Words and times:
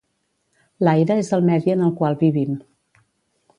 L'aire 0.87 1.17
és 1.25 1.29
el 1.37 1.45
medi 1.51 1.75
en 1.75 1.85
el 1.89 1.93
qual 2.01 2.19
vivim. 2.25 2.59